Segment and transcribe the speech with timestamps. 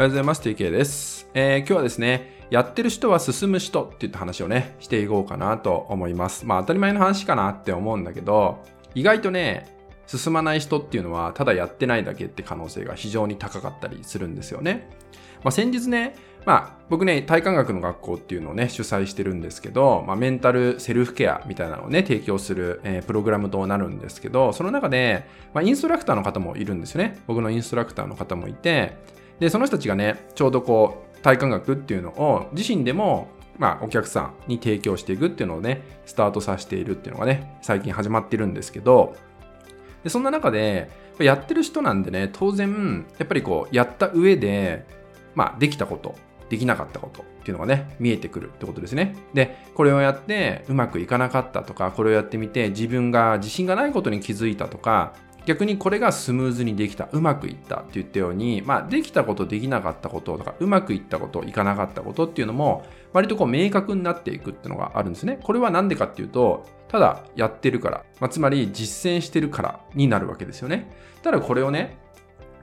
[0.00, 0.40] おはようございます。
[0.40, 6.46] TK です、えー、今日はですね、やってる人は進む人って言った話をね、していこうかなと思います。
[6.46, 9.66] まあ当たり前の話かなって思うんだけど、意外とね、
[10.06, 14.88] 進まない人っていうのはただやってないだけって可能性が非常に高かったりするんですよね。
[15.44, 16.14] まあ、先日ね、
[16.46, 27.20] まあ、僕ね、体感学の学校っていうのをね、主催してるんですけど、まあ、メンタルセルフケアみたいなのをね、提供する、えー、プログラムとなるんですけど、その中で、まあ、インストラクターの方もいるんですよね。
[27.26, 28.96] 僕のインストラクターの方もいて、
[29.40, 39.16] で、その人たちがね、ちょうどこう、体感学っていうのを自身でも、まあ、お客さんに提供していくっていうのをね、スタートさせているっていうのがね、最近始まってるんですけど、
[40.02, 44.86] で、そんな中で、やってる人なんでね、当然、やっぱりこう、やった上で、
[45.34, 46.14] まあ、できたこと、
[46.48, 49.14] できなかったことっていうのがね、見えてくるってことですね。
[49.34, 55.14] で、これをやってうまくいかなかったとか、これをやってみて自分が自信がないことに気づいたとか、
[55.46, 65.40] 逆にこれがスムーズにできた、うまくいったって言ったように、まあ、できたこと、できなかったこととか、うまくいったこと、いかなかったことっていうのも、割とこう明確になっていくっていうのがあるんですね。
[65.42, 70.90] これは何でかっていうと、ただやってるから、まあ、つまり実践してるからになるわけですよね。
[71.22, 71.98] ただこれをね、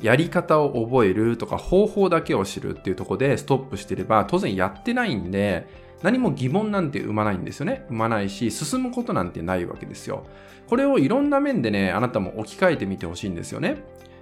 [0.00, 5.66] やり方を覚えるとか方法だけを知るっていうとこでストップしてれば当然やってないんで
[6.04, 7.86] 何も疑問なんて生まないんですよね。
[7.88, 10.26] 生まないし、進むことなんてないわけですよ。
[10.68, 13.78] これをいろんな面でね、あなたも置き換えてみてほしいんですよね。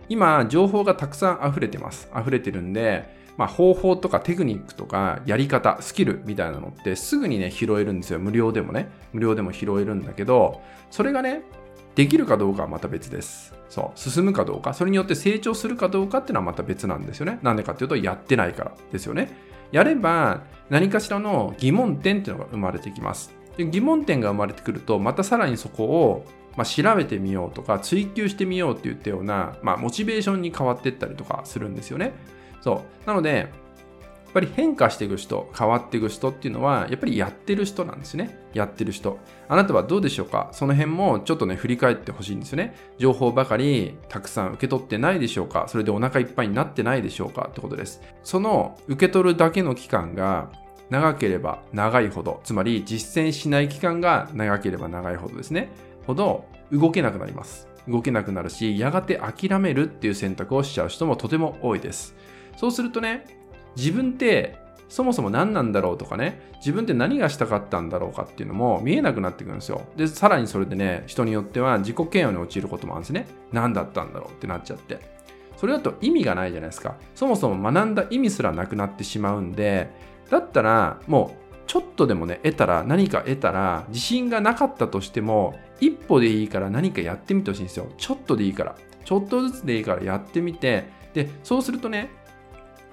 [0.09, 2.09] 今、情報がたくさん溢れてます。
[2.17, 8.21] 溢れてるんで、まあ、方法とかテクニックとかやり方、スキルみたいなのってすぐにね、拾えるんですよ。
[8.21, 8.89] 無料でもね。
[9.13, 11.43] 無料でも拾えるんだけど、それがね、
[11.97, 13.55] できるかどうかはまた別です。
[13.69, 13.99] そう。
[13.99, 17.41] 進むかどうか、それによって成長するかどうかっていうのはまた別なんですよね。
[17.43, 19.51] なんでかっていうと、やってないからですよね。
[19.73, 23.35] やれば何かしらの疑問点っていうのが生まれてきます。
[23.57, 26.25] で疑問点が生まれてくるとまたさらにそこを
[26.57, 32.13] まあ、調べてみようとか追求してみようって言ったような、まあ、モチベーションに変わっていったりとかするんですよね。
[32.61, 33.49] そうなので
[34.33, 38.39] っぱり変化していく人、変わっていく人っていうのは、やっぱりやってる人なんですね。
[38.55, 39.19] やってる人。
[39.47, 40.49] あなたはどうでしょうか？
[40.53, 42.75] その辺もちょっとね、振り返ってほしいんですよね。
[42.97, 45.67] 情報ばかりたくさん受け取ってないでしょうか？
[45.69, 47.49] それでお腹いっぱいになってないでしょうか？
[47.51, 48.01] ってことです。
[48.25, 50.51] その受け取るだけの期間が
[50.89, 55.69] 長ければ長いほど、つまり実践しない期間が長ければ長いほどですね、
[56.07, 57.69] ほど動けなくなります。
[57.87, 62.15] 動けなくなるし、やがて諦めるっていう選択をしちゃう人もとても多いです。
[62.57, 63.42] そうするとね、
[63.77, 69.87] 自分ってそもそも何なんだろうとかね、自分って何がしたかったんだろうかっていうのも見えなくなってくるんですよ。
[69.97, 73.27] で、さらにそれでね、人によっては自己嫌悪に陥ることもあるんですね。
[73.53, 74.99] 何だったんだろうってなっちゃって。
[75.57, 76.97] それだと意味がないじゃないですか。
[77.15, 79.91] そもそも学んだ意味すらなくなってしまうんで、
[80.29, 87.87] だったらもうちょっとでもね、得たら、何か得たら、自信がなかったとしても、一歩でいいから何かやってみてほしいんですよ。
[87.97, 88.77] ちょっとでいいから。
[89.07, 90.85] ちょっとずつでいいからやってみて、
[91.15, 92.11] で、そうするとね、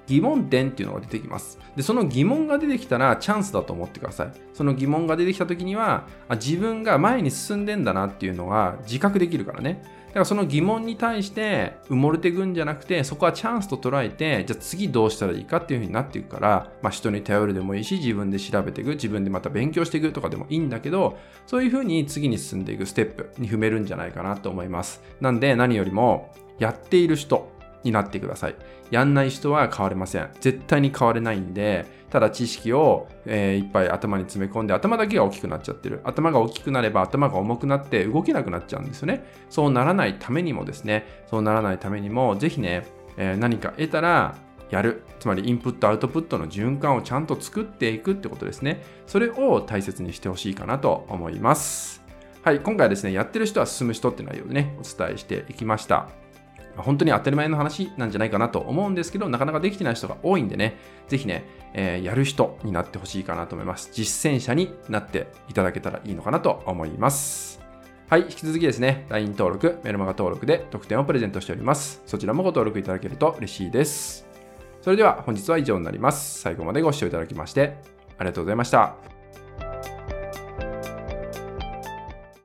[0.09, 1.59] 疑問点っていうのが出てきます。
[1.75, 4.31] で、その疑問が出てきたらチャンスだと思ってください。
[4.53, 9.84] その疑問が出てきた時には、あ自分が前に進んでんだなっていうのが自覚できるからね。
[10.08, 25.03] だからその疑問に対して埋もれていくんじゃなくて、そこはチャンスと捉えて、じゃあ次どうしたらいいかっていう風になっていくから、まあ人に頼るでもいいし、自分で調べていく、自分でまた勉強していくとかでもいいんだけど、そういう風に次に進んでいくステップに踏めるんじゃないかなと思います。
[25.22, 27.52] なんで何よりも、やっている人、
[27.84, 28.56] になってください。
[28.91, 30.29] やんない人は変われません。
[30.40, 36.01] 絶対に変われないんで、ただ知識を、えー、いっぱい頭に詰め込んで頭だけが大きくなっちゃってる。
[36.03, 39.23] 頭が大きくなれば頭が重くなって動けなくなっちゃうんですよね。
[39.50, 42.85] そうならないためにもですね、そうならないためにも、ぜひね、
[43.17, 44.35] えー、何か得たら
[44.72, 45.03] やる。
[45.19, 48.84] つまりインプットアウトプットの循環をちゃんと作っていくってことですね。
[49.06, 52.01] それを大切にしてほしいかなと思います。
[52.41, 56.09] はい、今回はですね、やってる人は進む人って内容でね、お伝えしていきました。
[56.81, 63.90] 本当に当たり前の話なんじゃないかなと思うんですけど、なかなかできてない人が多いんでね、ぜひね、えー、やる人になってほしいかなと思います。
[63.94, 67.59] 実践者になっていただけたらいいのかなと思います。
[68.09, 72.01] はい、引き続きですね、LINE 登録、メルマガ登録で特典をプレゼントしております。
[72.06, 74.25] そちらもご登録いただけると嬉しいです。
[74.82, 76.40] それでは本日は以上になります。
[76.40, 77.75] 最後までご視聴いただきまして
[78.17, 79.19] ありがとうございました。